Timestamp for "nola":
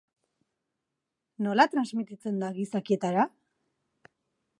1.47-1.67